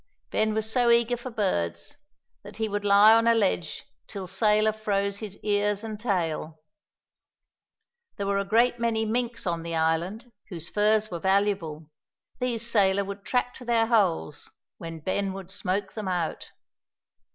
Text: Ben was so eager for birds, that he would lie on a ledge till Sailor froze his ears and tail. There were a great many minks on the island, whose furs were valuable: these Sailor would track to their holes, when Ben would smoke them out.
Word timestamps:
Ben 0.31 0.55
was 0.55 0.67
so 0.67 0.89
eager 0.89 1.15
for 1.15 1.29
birds, 1.29 1.95
that 2.41 2.57
he 2.57 2.67
would 2.67 2.83
lie 2.83 3.13
on 3.13 3.27
a 3.27 3.35
ledge 3.35 3.85
till 4.07 4.25
Sailor 4.25 4.73
froze 4.73 5.17
his 5.17 5.37
ears 5.43 5.83
and 5.83 5.99
tail. 5.99 6.63
There 8.17 8.25
were 8.25 8.39
a 8.39 8.43
great 8.43 8.79
many 8.79 9.05
minks 9.05 9.45
on 9.45 9.61
the 9.61 9.75
island, 9.75 10.31
whose 10.49 10.69
furs 10.69 11.11
were 11.11 11.19
valuable: 11.19 11.91
these 12.39 12.67
Sailor 12.67 13.05
would 13.05 13.23
track 13.23 13.53
to 13.57 13.63
their 13.63 13.85
holes, 13.85 14.49
when 14.79 15.01
Ben 15.01 15.33
would 15.33 15.51
smoke 15.51 15.93
them 15.93 16.07
out. 16.07 16.49